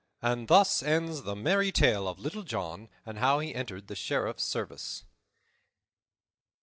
And 0.23 0.47
thus 0.47 0.81
ends 0.81 1.21
the 1.21 1.35
merry 1.35 1.71
tale 1.71 2.07
of 2.07 2.17
Little 2.17 2.41
John 2.41 2.89
and 3.05 3.19
how 3.19 3.37
he 3.37 3.53
entered 3.53 3.85
the 3.87 3.95
Sheriff's 3.95 4.41
service. 4.43 5.03